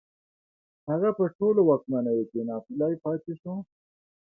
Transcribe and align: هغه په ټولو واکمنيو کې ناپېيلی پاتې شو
هغه 0.89 1.09
په 1.17 1.23
ټولو 1.37 1.61
واکمنيو 1.69 2.23
کې 2.31 2.39
ناپېيلی 2.49 2.95
پاتې 3.03 3.33
شو 3.41 3.53